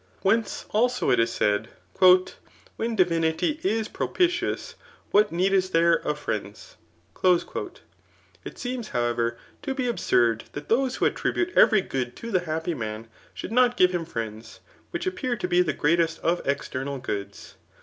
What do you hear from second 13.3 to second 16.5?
should not give him friends^ whichvappear to be the greatest of